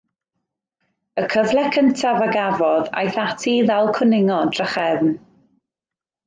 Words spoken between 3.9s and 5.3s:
cwningod drachefn.